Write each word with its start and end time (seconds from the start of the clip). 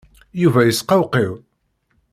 Yuba 0.41 0.61
yesqewqiw. 0.67 1.31